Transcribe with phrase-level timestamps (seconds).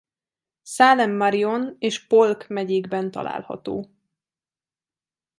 [0.69, 3.89] Salem Marion és Polk megyékben található.